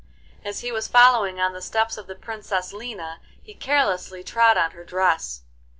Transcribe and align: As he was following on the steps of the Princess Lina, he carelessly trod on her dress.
As 0.43 0.61
he 0.61 0.71
was 0.71 0.87
following 0.87 1.39
on 1.39 1.53
the 1.53 1.61
steps 1.61 1.95
of 1.95 2.07
the 2.07 2.15
Princess 2.15 2.73
Lina, 2.73 3.19
he 3.39 3.53
carelessly 3.53 4.23
trod 4.23 4.57
on 4.57 4.71
her 4.71 4.83
dress. 4.83 5.43